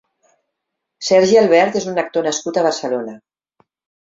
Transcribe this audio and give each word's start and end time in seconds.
Sergi 1.09 1.37
Albert 1.41 1.77
és 1.83 1.85
un 1.93 2.01
actor 2.05 2.27
nascut 2.29 2.59
a 2.59 2.65
Barcelona. 2.71 3.15